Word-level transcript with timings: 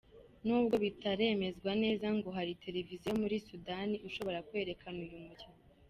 Nubwo 0.45 0.75
bitaremezwa 0.83 1.71
neza, 1.83 2.07
ngo 2.17 2.29
hari 2.37 2.59
televiziyo 2.65 3.07
yo 3.11 3.17
muri 3.21 3.35
Sudani 3.47 3.95
ishobora 4.09 4.43
kwerekana 4.47 4.97
uyu 5.05 5.19
mukino. 5.27 5.59